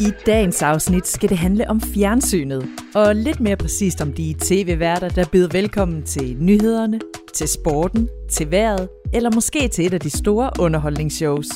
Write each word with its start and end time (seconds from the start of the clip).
I 0.00 0.12
dagens 0.26 0.62
afsnit 0.62 1.06
skal 1.06 1.28
det 1.28 1.38
handle 1.38 1.70
om 1.70 1.80
fjernsynet, 1.80 2.68
og 2.94 3.16
lidt 3.16 3.40
mere 3.40 3.56
præcist 3.56 4.00
om 4.00 4.12
de 4.12 4.34
tv-værter, 4.40 5.08
der 5.08 5.24
byder 5.32 5.48
velkommen 5.52 6.02
til 6.02 6.36
nyhederne, 6.40 7.00
til 7.34 7.48
sporten, 7.48 8.08
til 8.30 8.50
vejret, 8.50 8.88
eller 9.14 9.30
måske 9.34 9.68
til 9.68 9.86
et 9.86 9.94
af 9.94 10.00
de 10.00 10.10
store 10.10 10.50
underholdningsshows. 10.60 11.46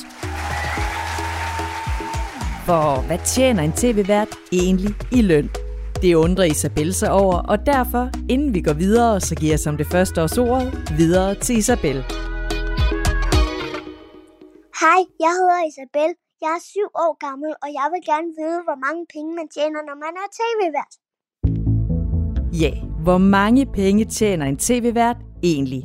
For 2.65 3.01
hvad 3.07 3.19
tjener 3.25 3.63
en 3.63 3.71
tv-vært 3.71 4.27
egentlig 4.51 4.95
i 5.11 5.21
løn? 5.21 5.49
Det 6.01 6.15
undrer 6.15 6.45
Isabel 6.45 6.93
sig 6.93 7.11
over, 7.11 7.35
og 7.35 7.65
derfor, 7.65 8.09
inden 8.29 8.53
vi 8.53 8.61
går 8.61 8.73
videre, 8.73 9.21
så 9.21 9.35
giver 9.35 9.51
jeg 9.51 9.59
som 9.59 9.77
det 9.77 9.87
første 9.87 10.23
års 10.23 10.37
ordet 10.37 10.93
videre 10.97 11.35
til 11.35 11.57
Isabel. 11.57 11.95
Hej, 14.81 15.01
jeg 15.19 15.31
hedder 15.39 15.67
Isabel. 15.67 16.24
Jeg 16.41 16.47
er 16.47 16.61
syv 16.73 16.87
år 16.95 17.17
gammel, 17.25 17.51
og 17.63 17.69
jeg 17.79 17.87
vil 17.93 18.03
gerne 18.05 18.27
vide, 18.39 18.59
hvor 18.67 18.77
mange 18.85 19.05
penge 19.13 19.35
man 19.35 19.47
tjener, 19.47 19.79
når 19.89 19.95
man 20.05 20.13
er 20.23 20.27
tv-vært. 20.39 20.93
Ja, 22.61 22.71
hvor 23.03 23.17
mange 23.17 23.65
penge 23.65 24.05
tjener 24.05 24.45
en 24.45 24.57
tv-vært 24.57 25.17
egentlig? 25.43 25.83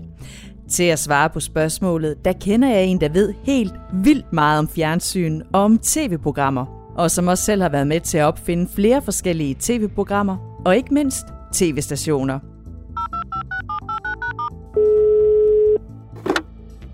Til 0.70 0.84
at 0.84 0.98
svare 0.98 1.30
på 1.30 1.41
spørgsmålet, 1.41 2.24
der 2.24 2.32
kender 2.32 2.68
jeg 2.68 2.84
en, 2.84 3.00
der 3.00 3.08
ved 3.08 3.34
helt 3.42 3.74
vildt 3.92 4.32
meget 4.32 4.58
om 4.58 4.68
fjernsyn 4.68 5.42
og 5.52 5.60
om 5.60 5.78
tv-programmer, 5.78 6.92
og 6.96 7.10
som 7.10 7.28
også 7.28 7.44
selv 7.44 7.62
har 7.62 7.69
været 7.69 7.86
med 7.86 8.00
til 8.00 8.19
at 8.19 8.24
opfinde 8.24 8.69
flere 8.74 9.02
forskellige 9.02 9.56
tv-programmer, 9.60 10.62
og 10.66 10.77
ikke 10.77 10.94
mindst 10.94 11.27
tv-stationer. 11.52 12.38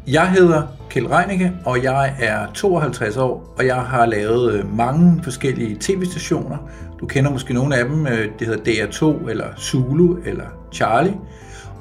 Jeg 0.07 0.33
hedder 0.33 0.76
Kjell 0.97 1.09
Reinicke, 1.09 1.53
og 1.65 1.83
jeg 1.83 2.15
er 2.21 2.47
52 2.55 3.17
år, 3.17 3.55
og 3.59 3.67
jeg 3.67 3.77
har 3.77 4.07
lavet 4.07 4.53
øh, 4.53 4.77
mange 4.77 5.23
forskellige 5.23 5.77
tv-stationer. 5.81 6.57
Du 7.01 7.07
kender 7.07 7.31
måske 7.31 7.55
nogle 7.55 7.77
af 7.77 7.85
dem, 7.85 8.07
øh, 8.07 8.29
det 8.39 8.47
hedder 8.47 8.87
DR2, 8.87 9.31
eller 9.31 9.45
Zulu, 9.59 10.17
eller 10.25 10.45
Charlie. 10.73 11.15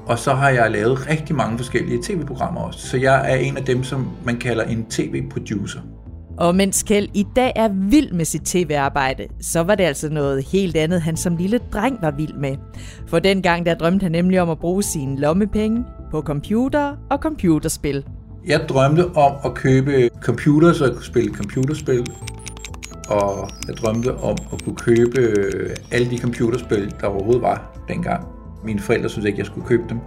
Og 0.05 0.19
så 0.19 0.33
har 0.33 0.49
jeg 0.49 0.71
lavet 0.71 1.09
rigtig 1.09 1.35
mange 1.35 1.57
forskellige 1.57 1.99
tv-programmer 2.03 2.61
også. 2.61 2.87
Så 2.87 2.97
jeg 2.97 3.31
er 3.31 3.35
en 3.35 3.57
af 3.57 3.63
dem, 3.63 3.83
som 3.83 4.07
man 4.25 4.37
kalder 4.37 4.63
en 4.63 4.85
tv-producer. 4.85 5.79
Og 6.37 6.55
mens 6.55 6.83
Kjeld 6.83 7.09
i 7.13 7.25
dag 7.35 7.51
er 7.55 7.69
vild 7.89 8.11
med 8.11 8.25
sit 8.25 8.41
tv-arbejde, 8.41 9.27
så 9.41 9.63
var 9.63 9.75
det 9.75 9.83
altså 9.83 10.09
noget 10.09 10.45
helt 10.45 10.75
andet, 10.75 11.01
han 11.01 11.17
som 11.17 11.35
lille 11.35 11.59
dreng 11.73 11.97
var 12.01 12.11
vild 12.11 12.33
med. 12.33 12.55
For 13.07 13.19
dengang 13.19 13.65
der 13.65 13.75
drømte 13.75 14.03
han 14.03 14.11
nemlig 14.11 14.41
om 14.41 14.49
at 14.49 14.59
bruge 14.59 14.83
sine 14.83 15.19
lommepenge 15.19 15.83
på 16.11 16.21
computer 16.21 16.95
og 17.11 17.17
computerspil. 17.17 18.03
Jeg 18.47 18.61
drømte 18.69 19.05
om 19.15 19.31
at 19.45 19.53
købe 19.53 20.09
computer, 20.21 20.73
så 20.73 20.85
jeg 20.85 20.93
kunne 20.93 21.05
spille 21.05 21.33
computerspil. 21.33 22.07
Og 23.09 23.49
jeg 23.67 23.77
drømte 23.77 24.15
om 24.15 24.37
at 24.53 24.63
kunne 24.63 24.75
købe 24.75 25.21
øh, 25.21 25.75
alle 25.91 26.09
de 26.09 26.17
computerspil, 26.17 26.93
der 27.01 27.07
overhovedet 27.07 27.41
var 27.41 27.77
dengang. 27.87 28.27
Mine 28.63 28.79
forældre 28.79 29.09
syntes 29.09 29.25
ikke, 29.25 29.39
jeg 29.39 29.45
skulle 29.45 29.67
købe 29.67 29.83
dem. 29.89 29.99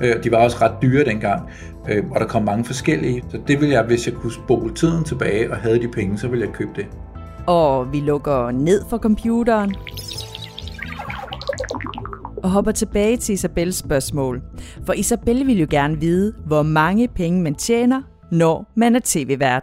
Øh, 0.00 0.24
de 0.24 0.30
var 0.30 0.36
også 0.36 0.56
ret 0.60 0.72
dyre 0.82 1.04
dengang, 1.04 1.42
øh, 1.88 2.04
og 2.10 2.20
der 2.20 2.26
kom 2.26 2.42
mange 2.42 2.64
forskellige. 2.64 3.24
Så 3.30 3.38
det 3.48 3.60
ville 3.60 3.74
jeg, 3.74 3.82
hvis 3.82 4.06
jeg 4.06 4.14
kunne 4.14 4.32
spole 4.32 4.74
tiden 4.74 5.04
tilbage 5.04 5.50
og 5.50 5.56
havde 5.56 5.80
de 5.80 5.88
penge, 5.88 6.18
så 6.18 6.28
ville 6.28 6.46
jeg 6.46 6.54
købe 6.54 6.70
det. 6.76 6.86
Og 7.46 7.92
vi 7.92 8.00
lukker 8.00 8.50
ned 8.50 8.82
for 8.90 8.98
computeren 8.98 9.74
og 12.42 12.50
hopper 12.50 12.72
tilbage 12.72 13.16
til 13.16 13.32
Isabels 13.32 13.76
spørgsmål. 13.76 14.42
For 14.86 14.92
Isabel 14.92 15.46
vil 15.46 15.58
jo 15.58 15.66
gerne 15.70 16.00
vide, 16.00 16.34
hvor 16.46 16.62
mange 16.62 17.08
penge 17.08 17.42
man 17.42 17.54
tjener, 17.54 18.02
når 18.30 18.72
man 18.76 18.96
er 18.96 19.00
tv-vært. 19.04 19.62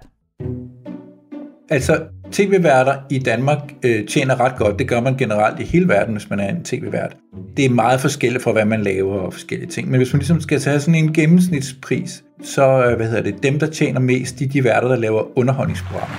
Altså, 1.70 2.04
tv-værter 2.32 2.96
i 3.10 3.20
Danmark 3.20 3.60
øh, 3.86 4.08
tjener 4.08 4.40
ret 4.40 4.58
godt. 4.58 4.80
Det 4.80 4.88
gør 4.88 5.02
man 5.02 5.18
generelt 5.18 5.60
i 5.60 5.64
hele 5.64 5.88
verden, 5.88 6.14
hvis 6.14 6.30
man 6.30 6.40
er 6.40 6.50
en 6.50 6.64
tv-vært. 6.64 7.16
Det 7.58 7.66
er 7.66 7.70
meget 7.70 8.02
forskelligt 8.02 8.44
fra, 8.44 8.52
hvad 8.52 8.66
man 8.66 8.82
laver 8.82 9.20
og 9.20 9.34
forskellige 9.34 9.70
ting. 9.70 9.90
Men 9.90 9.98
hvis 9.98 10.14
man 10.14 10.20
ligesom 10.20 10.42
skal 10.42 10.60
tage 10.60 10.80
sådan 10.80 10.96
en 10.96 11.14
gennemsnitspris, 11.14 12.24
så 12.44 12.86
øh, 12.86 12.96
hvad 12.96 13.08
hedder 13.08 13.24
det, 13.24 13.44
dem, 13.44 13.60
der 13.60 13.68
tjener 13.68 14.00
mest, 14.00 14.40
de 14.40 14.44
er 14.44 14.50
de 14.50 14.64
værter, 14.64 14.88
der 14.88 14.96
laver 14.96 15.38
underholdningsprogrammer 15.38 16.18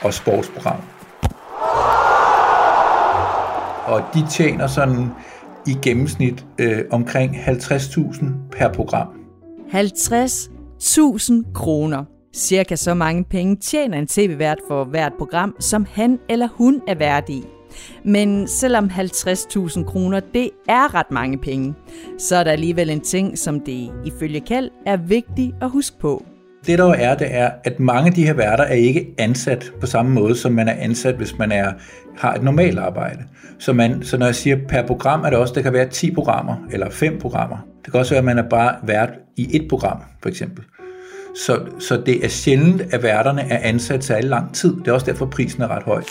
og 0.00 0.14
sportsprogrammer. 0.14 0.93
Og 3.86 4.02
de 4.14 4.26
tjener 4.30 4.66
sådan 4.66 5.06
i 5.66 5.76
gennemsnit 5.82 6.46
øh, 6.58 6.84
omkring 6.90 7.36
50.000 7.36 8.24
per 8.52 8.72
program. 8.72 9.08
50.000 9.68 11.52
kroner. 11.52 12.04
Cirka 12.34 12.76
så 12.76 12.94
mange 12.94 13.24
penge 13.24 13.56
tjener 13.56 13.98
en 13.98 14.06
tv-vært 14.06 14.58
for 14.68 14.84
hvert 14.84 15.12
program, 15.18 15.56
som 15.60 15.86
han 15.92 16.18
eller 16.28 16.48
hun 16.48 16.82
er 16.88 16.94
vært 16.94 17.28
i. 17.28 17.44
Men 18.04 18.48
selvom 18.48 18.84
50.000 18.84 19.84
kroner 19.84 20.20
det 20.34 20.50
er 20.68 20.94
ret 20.94 21.10
mange 21.10 21.38
penge, 21.38 21.74
så 22.18 22.36
er 22.36 22.44
der 22.44 22.50
alligevel 22.50 22.90
en 22.90 23.00
ting, 23.00 23.38
som 23.38 23.60
det 23.60 23.90
ifølge 24.04 24.40
Kald 24.40 24.70
er 24.86 24.96
vigtigt 24.96 25.54
at 25.62 25.70
huske 25.70 25.98
på. 25.98 26.24
Det 26.66 26.78
der 26.78 26.92
er, 26.92 27.14
det 27.14 27.26
er, 27.30 27.50
at 27.64 27.80
mange 27.80 28.08
af 28.08 28.14
de 28.14 28.26
her 28.26 28.32
værter 28.32 28.64
er 28.64 28.74
ikke 28.74 29.14
ansat 29.18 29.72
på 29.80 29.86
samme 29.86 30.12
måde, 30.12 30.36
som 30.36 30.52
man 30.52 30.68
er 30.68 30.74
ansat, 30.78 31.14
hvis 31.14 31.38
man 31.38 31.52
er, 31.52 31.72
har 32.16 32.34
et 32.34 32.42
normalt 32.42 32.78
arbejde. 32.78 33.18
Så, 33.58 33.72
man, 33.72 34.02
så 34.02 34.18
når 34.18 34.26
jeg 34.26 34.34
siger 34.34 34.56
per 34.68 34.86
program, 34.86 35.24
er 35.24 35.30
det 35.30 35.38
også, 35.38 35.54
det 35.54 35.62
kan 35.62 35.72
være 35.72 35.88
10 35.88 36.14
programmer 36.14 36.56
eller 36.72 36.90
5 36.90 37.18
programmer. 37.18 37.56
Det 37.84 37.92
kan 37.92 38.00
også 38.00 38.12
være, 38.12 38.18
at 38.18 38.24
man 38.24 38.38
er 38.38 38.48
bare 38.48 38.74
vært 38.82 39.10
i 39.36 39.56
et 39.56 39.68
program, 39.68 39.98
for 40.22 40.28
eksempel. 40.28 40.64
Så, 41.46 41.60
så 41.78 42.02
det 42.06 42.24
er 42.24 42.28
sjældent, 42.28 42.94
at 42.94 43.02
værterne 43.02 43.42
er 43.42 43.58
ansat 43.62 44.04
særlig 44.04 44.30
lang 44.30 44.54
tid. 44.54 44.76
Det 44.76 44.88
er 44.88 44.92
også 44.92 45.06
derfor, 45.06 45.26
prisen 45.26 45.62
er 45.62 45.68
ret 45.68 45.82
høj. 45.82 46.02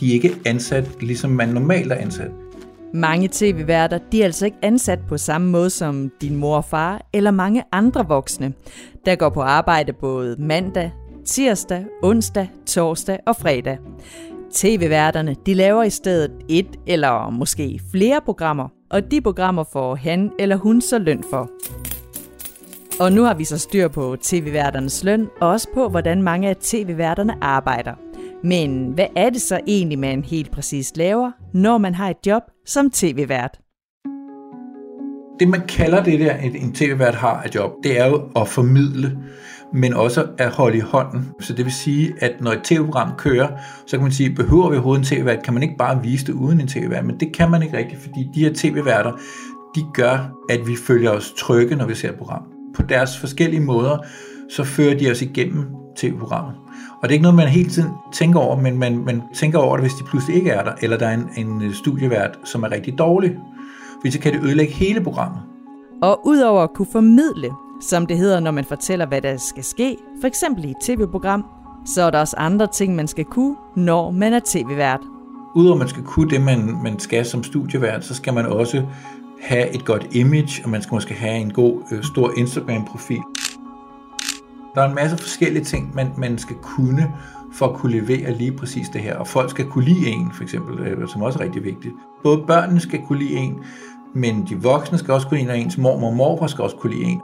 De 0.00 0.08
er 0.08 0.12
ikke 0.12 0.34
ansat, 0.46 0.88
ligesom 1.00 1.30
man 1.30 1.48
normalt 1.48 1.92
er 1.92 1.96
ansat. 1.96 2.30
Mange 2.94 3.28
tv-værter 3.32 3.98
de 4.12 4.20
er 4.20 4.24
altså 4.24 4.44
ikke 4.44 4.58
ansat 4.62 4.98
på 5.08 5.18
samme 5.18 5.50
måde 5.50 5.70
som 5.70 6.10
din 6.20 6.36
mor 6.36 6.56
og 6.56 6.64
far 6.64 7.02
eller 7.12 7.30
mange 7.30 7.62
andre 7.72 8.08
voksne, 8.08 8.52
der 9.06 9.16
går 9.16 9.28
på 9.28 9.40
arbejde 9.40 9.92
både 9.92 10.36
mandag, 10.38 10.92
tirsdag, 11.24 11.84
onsdag, 12.02 12.48
torsdag 12.66 13.18
og 13.26 13.36
fredag. 13.36 13.78
TV-værterne 14.52 15.36
de 15.46 15.54
laver 15.54 15.82
i 15.82 15.90
stedet 15.90 16.30
et 16.48 16.76
eller 16.86 17.30
måske 17.30 17.80
flere 17.90 18.20
programmer, 18.24 18.68
og 18.90 19.10
de 19.10 19.20
programmer 19.20 19.64
får 19.72 19.94
han 19.94 20.32
eller 20.38 20.56
hun 20.56 20.80
så 20.80 20.98
løn 20.98 21.24
for. 21.30 21.50
Og 23.00 23.12
nu 23.12 23.22
har 23.22 23.34
vi 23.34 23.44
så 23.44 23.58
styr 23.58 23.88
på 23.88 24.16
tv-værternes 24.22 25.04
løn, 25.04 25.28
og 25.40 25.48
også 25.48 25.68
på, 25.74 25.88
hvordan 25.88 26.22
mange 26.22 26.48
af 26.48 26.56
tv-værterne 26.56 27.34
arbejder. 27.40 27.92
Men 28.42 28.92
hvad 28.92 29.06
er 29.16 29.30
det 29.30 29.42
så 29.42 29.60
egentlig, 29.66 29.98
man 29.98 30.24
helt 30.24 30.50
præcist 30.50 30.96
laver, 30.96 31.30
når 31.54 31.78
man 31.78 31.94
har 31.94 32.08
et 32.08 32.26
job 32.26 32.42
som 32.66 32.90
tv-vært? 32.90 33.58
Det 35.40 35.48
man 35.48 35.60
kalder 35.68 36.04
det 36.04 36.20
der, 36.20 36.36
en 36.36 36.72
tv-vært 36.72 37.14
har 37.14 37.42
et 37.42 37.54
job, 37.54 37.72
det 37.82 38.00
er 38.00 38.06
jo 38.06 38.22
at 38.36 38.48
formidle, 38.48 39.18
men 39.72 39.94
også 39.94 40.26
at 40.38 40.50
holde 40.50 40.76
i 40.76 40.80
hånden. 40.80 41.28
Så 41.40 41.52
det 41.52 41.64
vil 41.64 41.72
sige, 41.72 42.14
at 42.20 42.32
når 42.40 42.52
et 42.52 42.60
tv-program 42.64 43.12
kører, 43.18 43.48
så 43.86 43.96
kan 43.96 44.02
man 44.02 44.12
sige, 44.12 44.34
behøver 44.34 44.70
vi 44.70 44.76
overhovedet 44.76 45.00
en 45.00 45.06
tv-vært? 45.06 45.42
Kan 45.42 45.54
man 45.54 45.62
ikke 45.62 45.76
bare 45.78 46.02
vise 46.02 46.26
det 46.26 46.32
uden 46.32 46.60
en 46.60 46.68
tv-vært? 46.68 47.04
Men 47.04 47.20
det 47.20 47.32
kan 47.34 47.50
man 47.50 47.62
ikke 47.62 47.76
rigtigt, 47.76 48.00
fordi 48.00 48.30
de 48.34 48.40
her 48.40 48.50
tv-værter, 48.54 49.12
de 49.74 49.80
gør, 49.94 50.32
at 50.50 50.60
vi 50.66 50.76
føler 50.86 51.10
os 51.10 51.32
trygge, 51.38 51.76
når 51.76 51.86
vi 51.86 51.94
ser 51.94 52.08
et 52.08 52.18
program. 52.18 52.42
På 52.74 52.82
deres 52.82 53.18
forskellige 53.18 53.60
måder, 53.60 53.98
så 54.50 54.64
fører 54.64 54.98
de 54.98 55.10
os 55.10 55.22
igennem 55.22 55.64
tv-programmet. 55.96 56.54
Og 57.02 57.08
det 57.08 57.08
er 57.08 57.12
ikke 57.12 57.22
noget, 57.22 57.36
man 57.36 57.48
hele 57.48 57.70
tiden 57.70 57.90
tænker 58.12 58.40
over, 58.40 58.56
men 58.56 58.78
man, 58.78 59.04
man 59.04 59.22
tænker 59.34 59.58
over 59.58 59.76
det, 59.76 59.84
hvis 59.84 59.94
de 59.94 60.04
pludselig 60.04 60.36
ikke 60.36 60.50
er 60.50 60.64
der, 60.64 60.72
eller 60.82 60.96
der 60.96 61.06
er 61.06 61.14
en, 61.14 61.46
en 61.46 61.74
studievært, 61.74 62.38
som 62.44 62.62
er 62.62 62.70
rigtig 62.70 62.98
dårlig. 62.98 63.36
Fordi 64.00 64.10
så 64.10 64.20
kan 64.20 64.32
det 64.32 64.42
ødelægge 64.42 64.72
hele 64.72 65.00
programmet. 65.00 65.40
Og 66.02 66.20
udover 66.26 66.62
at 66.62 66.72
kunne 66.74 66.88
formidle, 66.92 67.50
som 67.80 68.06
det 68.06 68.18
hedder, 68.18 68.40
når 68.40 68.50
man 68.50 68.64
fortæller, 68.64 69.06
hvad 69.06 69.20
der 69.20 69.36
skal 69.36 69.64
ske, 69.64 69.96
for 70.20 70.26
eksempel 70.26 70.64
i 70.64 70.70
et 70.70 70.76
tv-program, 70.82 71.44
så 71.86 72.02
er 72.02 72.10
der 72.10 72.20
også 72.20 72.36
andre 72.38 72.66
ting, 72.66 72.96
man 72.96 73.08
skal 73.08 73.24
kunne, 73.24 73.56
når 73.76 74.10
man 74.10 74.32
er 74.32 74.40
tv-vært. 74.44 75.00
Udover 75.54 75.74
at 75.74 75.78
man 75.78 75.88
skal 75.88 76.02
kunne 76.02 76.30
det, 76.30 76.40
man, 76.40 76.78
man 76.82 76.98
skal 76.98 77.26
som 77.26 77.42
studievært, 77.42 78.04
så 78.04 78.14
skal 78.14 78.34
man 78.34 78.46
også 78.46 78.82
have 79.40 79.74
et 79.74 79.84
godt 79.84 80.06
image, 80.14 80.64
og 80.64 80.70
man 80.70 80.82
skal 80.82 80.94
måske 80.94 81.14
have 81.14 81.36
en 81.36 81.52
god, 81.52 81.82
øh, 81.92 82.02
stor 82.02 82.32
Instagram-profil. 82.36 83.22
Der 84.78 84.84
er 84.84 84.88
en 84.88 84.94
masse 84.94 85.16
forskellige 85.16 85.64
ting, 85.64 85.94
man, 85.94 86.12
man 86.16 86.38
skal 86.38 86.56
kunne 86.56 87.14
for 87.52 87.66
at 87.66 87.74
kunne 87.74 88.00
levere 88.00 88.32
lige 88.32 88.52
præcis 88.52 88.88
det 88.88 89.00
her. 89.00 89.16
Og 89.16 89.26
folk 89.26 89.50
skal 89.50 89.64
kunne 89.64 89.84
lide 89.84 90.06
en, 90.06 90.32
for 90.34 90.42
eksempel, 90.42 90.78
øh, 90.78 91.08
som 91.08 91.22
også 91.22 91.38
er 91.38 91.42
rigtig 91.44 91.64
vigtigt. 91.64 91.94
Både 92.22 92.42
børnene 92.46 92.80
skal 92.80 93.00
kunne 93.06 93.18
lide 93.18 93.34
en, 93.34 93.58
men 94.14 94.46
de 94.48 94.62
voksne 94.62 94.98
skal 94.98 95.14
også 95.14 95.28
kunne 95.28 95.38
lide 95.38 95.44
en, 95.44 95.50
og 95.50 95.58
ens 95.58 95.78
mormor 95.78 96.08
og 96.08 96.16
morfar 96.16 96.46
skal 96.46 96.64
også 96.64 96.76
kunne 96.76 96.94
lide 96.94 97.04
en. 97.04 97.20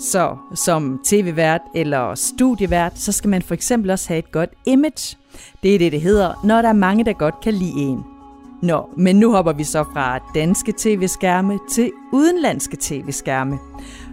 Så 0.00 0.36
som 0.54 1.00
tv-vært 1.04 1.60
eller 1.74 2.14
studievært, 2.14 2.98
så 2.98 3.12
skal 3.12 3.30
man 3.30 3.42
for 3.42 3.54
eksempel 3.54 3.90
også 3.90 4.08
have 4.08 4.18
et 4.18 4.32
godt 4.32 4.50
image. 4.66 5.16
Det 5.62 5.74
er 5.74 5.78
det, 5.78 5.92
det 5.92 6.00
hedder, 6.00 6.40
når 6.44 6.62
der 6.62 6.68
er 6.68 6.72
mange, 6.72 7.04
der 7.04 7.12
godt 7.12 7.40
kan 7.40 7.54
lide 7.54 7.74
en. 7.76 8.04
Nå, 8.62 8.88
men 8.96 9.16
nu 9.16 9.32
hopper 9.32 9.52
vi 9.52 9.64
så 9.64 9.84
fra 9.92 10.18
danske 10.34 10.74
tv-skærme 10.78 11.58
til 11.70 11.92
udenlandske 12.12 12.76
tv-skærme. 12.80 13.58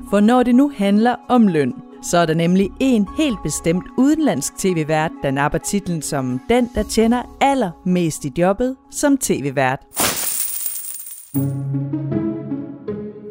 For 0.10 0.20
når 0.20 0.44
det 0.44 0.56
nu 0.56 0.72
handler 0.78 1.16
om 1.30 1.48
løn, 1.48 1.74
så 2.04 2.18
er 2.18 2.26
der 2.26 2.34
nemlig 2.34 2.70
en 2.80 3.08
helt 3.18 3.38
bestemt 3.44 3.84
udenlandsk 3.98 4.58
tv-vært, 4.58 5.12
der 5.24 5.32
napper 5.32 5.58
titlen 5.58 6.02
som 6.02 6.42
den, 6.50 6.70
der 6.76 6.84
tjener 6.84 7.22
allermest 7.42 8.26
i 8.26 8.32
jobbet 8.38 8.76
som 8.92 9.18
tv-vært. 9.18 9.80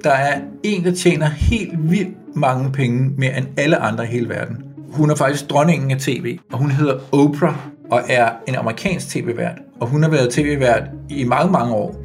Der 0.05 0.11
er 0.11 0.41
en, 0.63 0.85
der 0.85 0.95
tjener 0.95 1.27
helt 1.27 1.91
vildt 1.91 2.37
mange 2.37 2.73
penge 2.73 3.13
mere 3.19 3.37
end 3.37 3.47
alle 3.57 3.77
andre 3.77 4.05
i 4.05 4.07
hele 4.07 4.29
verden. 4.29 4.65
Hun 4.93 5.11
er 5.11 5.15
faktisk 5.15 5.51
dronningen 5.51 5.91
af 5.91 5.99
tv, 5.99 6.39
og 6.53 6.59
hun 6.59 6.71
hedder 6.71 6.99
Oprah 7.13 7.57
og 7.91 8.03
er 8.09 8.31
en 8.49 8.55
amerikansk 8.55 9.09
tv-vært. 9.09 9.59
Og 9.81 9.89
hun 9.89 10.03
har 10.03 10.11
været 10.11 10.33
tv-vært 10.33 10.83
i 11.09 11.25
mange, 11.25 11.53
mange 11.53 11.75
år. 11.75 11.97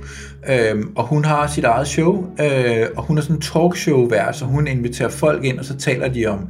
Øhm, 0.49 0.91
og 0.95 1.07
hun 1.07 1.25
har 1.25 1.47
sit 1.47 1.63
eget 1.63 1.87
show, 1.87 2.25
øh, 2.41 2.85
og 2.95 3.03
hun 3.03 3.17
er 3.17 3.21
sådan 3.21 3.35
en 3.35 3.41
talkshow-vært, 3.41 4.35
så 4.35 4.45
hun 4.45 4.67
inviterer 4.67 5.09
folk 5.09 5.43
ind, 5.43 5.59
og 5.59 5.65
så 5.65 5.77
taler 5.77 6.07
de 6.07 6.25
om, 6.25 6.49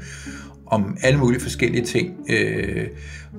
om 0.65 0.97
alle 1.03 1.19
mulige 1.19 1.41
forskellige 1.41 1.85
ting. 1.85 2.13
Øh, 2.29 2.87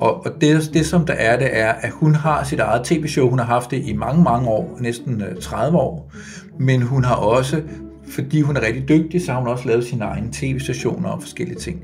og 0.00 0.26
og 0.26 0.32
det, 0.40 0.70
det, 0.74 0.86
som 0.86 1.06
der 1.06 1.12
er, 1.12 1.38
det 1.38 1.58
er, 1.58 1.72
at 1.72 1.90
hun 1.90 2.14
har 2.14 2.44
sit 2.44 2.60
eget 2.60 2.84
tv-show. 2.84 3.28
Hun 3.30 3.38
har 3.38 3.46
haft 3.46 3.70
det 3.70 3.82
i 3.84 3.92
mange, 3.92 4.22
mange 4.22 4.48
år, 4.48 4.78
næsten 4.80 5.22
øh, 5.22 5.40
30 5.40 5.78
år. 5.78 6.12
Men 6.58 6.82
hun 6.82 7.04
har 7.04 7.14
også, 7.14 7.62
fordi 8.08 8.40
hun 8.40 8.56
er 8.56 8.60
rigtig 8.60 8.88
dygtig, 8.88 9.24
så 9.24 9.32
har 9.32 9.38
hun 9.38 9.48
også 9.48 9.68
lavet 9.68 9.84
sine 9.84 10.04
egne 10.04 10.28
tv-stationer 10.32 11.08
og 11.08 11.22
forskellige 11.22 11.58
ting. 11.58 11.82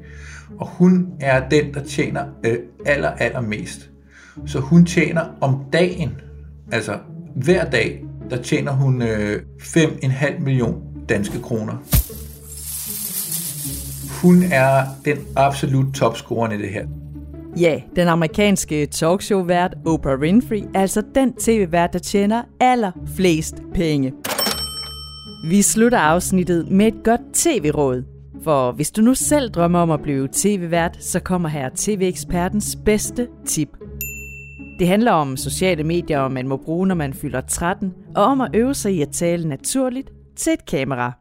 Og 0.59 0.67
hun 0.67 1.07
er 1.21 1.49
den, 1.49 1.75
der 1.75 1.81
tjener 1.85 2.25
øh, 2.45 2.59
aller, 2.87 3.11
aller 3.11 3.41
mest. 3.41 3.91
Så 4.47 4.61
hun 4.61 4.87
tjener 4.87 5.23
om 5.41 5.65
dagen, 5.73 6.11
altså 6.73 6.99
hver 7.35 7.65
dag, 7.65 8.05
der 8.31 8.43
tjener 8.43 8.73
hun 8.73 9.03
øh, 9.03 9.43
5,5 9.61 10.41
million 10.41 10.83
danske 11.09 11.43
kroner. 11.43 11.75
Hun 14.23 14.43
er 14.53 14.85
den 15.05 15.19
absolut 15.37 15.95
topscorer 15.95 16.53
i 16.53 16.59
det 16.59 16.69
her. 16.69 16.87
Ja, 17.57 17.81
den 17.97 18.09
amerikanske 18.09 18.87
talkshow-vært 18.87 19.75
Oprah 19.87 20.21
Winfrey 20.21 20.63
er 20.75 20.81
altså 20.81 21.03
den 21.15 21.33
tv-vært, 21.33 21.93
der 21.93 21.99
tjener 21.99 22.43
allerflest 22.61 23.55
penge. 23.75 24.13
Vi 25.51 25.63
slutter 25.63 25.99
afsnittet 25.99 26.71
med 26.71 26.87
et 26.87 27.05
godt 27.05 27.21
tv-råd. 27.33 28.03
For 28.45 28.73
hvis 28.73 28.91
du 28.91 29.03
nu 29.03 29.15
selv 29.15 29.51
drømmer 29.51 29.79
om 29.79 29.91
at 29.91 30.03
blive 30.03 30.29
tv-vært, 30.33 30.97
så 31.01 31.21
kommer 31.21 31.49
her 31.49 31.69
tv-ekspertens 31.77 32.79
bedste 32.85 33.29
tip– 33.47 33.69
det 34.79 34.89
handler 34.89 35.13
om 35.13 35.37
sociale 35.37 35.85
medier, 35.85 36.29
man 36.29 36.49
må 36.49 36.57
bruge, 36.57 36.87
når 36.87 36.95
man 36.95 37.15
fylder 37.15 37.41
13, 37.41 37.95
og 38.17 38.25
om 38.25 38.41
at 38.41 38.51
øve 38.55 38.75
sig 38.75 38.93
i 38.95 39.03
at 39.03 39.09
tale 39.09 39.49
naturligt 39.49 40.11
til 40.37 40.53
et 40.53 40.67
kamera. 40.67 41.13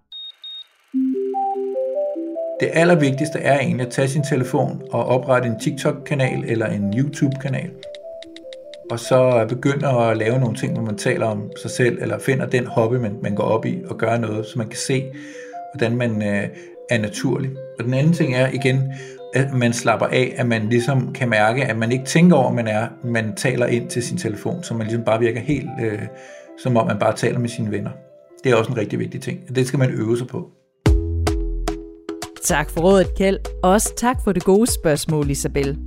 Det 2.59 2.69
allervigtigste 2.73 3.39
er 3.39 3.59
egentlig 3.59 3.85
at 3.85 3.91
tage 3.91 4.07
sin 4.07 4.23
telefon 4.23 4.81
og 4.91 5.05
oprette 5.05 5.47
en 5.47 5.59
TikTok-kanal 5.59 6.43
eller 6.47 6.65
en 6.65 6.93
YouTube-kanal. 6.97 7.71
Og 8.91 8.99
så 8.99 9.45
begynde 9.49 9.87
at 9.87 10.17
lave 10.17 10.39
nogle 10.39 10.55
ting, 10.55 10.73
hvor 10.73 10.85
man 10.85 10.97
taler 10.97 11.25
om 11.25 11.51
sig 11.61 11.71
selv, 11.71 11.97
eller 12.01 12.19
finder 12.19 12.45
den 12.45 12.67
hobby, 12.67 12.95
man, 12.95 13.17
man 13.21 13.35
går 13.35 13.43
op 13.43 13.65
i, 13.65 13.81
og 13.89 13.97
gør 13.97 14.17
noget, 14.17 14.45
så 14.45 14.57
man 14.57 14.67
kan 14.67 14.77
se, 14.77 15.03
hvordan 15.73 15.97
man 15.97 16.21
øh, 16.21 16.49
er 16.89 16.97
naturlig. 16.97 17.51
Og 17.79 17.85
den 17.85 17.93
anden 17.93 18.13
ting 18.13 18.35
er 18.35 18.49
igen 18.53 18.93
at 19.33 19.53
man 19.53 19.73
slapper 19.73 20.05
af, 20.05 20.33
at 20.37 20.45
man 20.45 20.69
ligesom 20.69 21.13
kan 21.13 21.29
mærke, 21.29 21.65
at 21.65 21.77
man 21.77 21.91
ikke 21.91 22.05
tænker 22.05 22.35
over, 22.35 22.49
at 22.49 22.55
man 22.55 22.67
er, 22.67 22.87
man 23.03 23.35
taler 23.35 23.65
ind 23.65 23.89
til 23.89 24.03
sin 24.03 24.17
telefon, 24.17 24.63
så 24.63 24.73
man 24.73 24.87
ligesom 24.87 25.03
bare 25.03 25.19
virker 25.19 25.39
helt, 25.39 25.69
øh, 25.81 25.99
som 26.63 26.77
om 26.77 26.87
man 26.87 26.99
bare 26.99 27.15
taler 27.15 27.39
med 27.39 27.49
sine 27.49 27.71
venner. 27.71 27.91
Det 28.43 28.51
er 28.51 28.55
også 28.55 28.71
en 28.71 28.77
rigtig 28.77 28.99
vigtig 28.99 29.21
ting. 29.21 29.55
Det 29.55 29.67
skal 29.67 29.79
man 29.79 29.91
øve 29.91 30.17
sig 30.17 30.27
på. 30.27 30.49
Tak 32.43 32.69
for 32.69 32.81
rådet, 32.81 33.07
Kjeld. 33.17 33.39
Også 33.63 33.93
tak 33.97 34.17
for 34.23 34.31
det 34.31 34.43
gode 34.43 34.71
spørgsmål, 34.71 35.29
Isabel. 35.29 35.77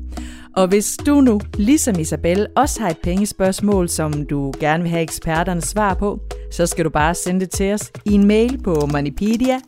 Og 0.56 0.68
hvis 0.68 0.96
du 1.06 1.20
nu, 1.20 1.40
ligesom 1.54 1.98
Isabel, 1.98 2.46
også 2.56 2.80
har 2.80 2.90
et 2.90 2.98
pengespørgsmål, 3.02 3.88
som 3.88 4.26
du 4.26 4.52
gerne 4.60 4.82
vil 4.82 4.90
have 4.90 5.02
eksperterne 5.02 5.60
svar 5.60 5.94
på, 5.94 6.20
så 6.50 6.66
skal 6.66 6.84
du 6.84 6.90
bare 6.90 7.14
sende 7.14 7.40
det 7.40 7.50
til 7.50 7.72
os 7.72 7.92
i 8.04 8.12
en 8.12 8.26
mail 8.26 8.62
på 8.62 8.88
moneypedia 8.92 9.60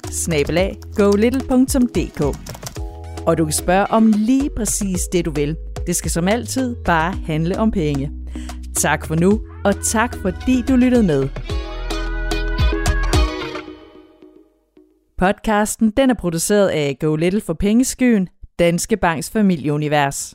og 3.28 3.38
du 3.38 3.44
kan 3.44 3.52
spørge 3.52 3.90
om 3.90 4.12
lige 4.16 4.50
præcis 4.56 5.08
det, 5.12 5.25
du 5.25 5.30
vil. 5.30 5.56
Det 5.86 5.96
skal 5.96 6.10
som 6.10 6.28
altid 6.28 6.76
bare 6.84 7.14
handle 7.26 7.58
om 7.58 7.70
penge. 7.70 8.10
Tak 8.76 9.06
for 9.06 9.14
nu, 9.14 9.40
og 9.64 9.75
tak 9.84 10.16
fordi 10.22 10.62
du 10.69 10.76
lyttede 10.76 11.02
med. 11.02 11.28
Podcasten 15.19 15.90
den 15.90 16.10
er 16.10 16.14
produceret 16.14 16.69
af 16.69 16.96
Go 17.00 17.16
Little 17.16 17.40
for 17.40 17.54
Pengeskyen, 17.54 18.28
Danske 18.58 18.96
Banks 18.96 19.30
familieunivers. 19.30 20.34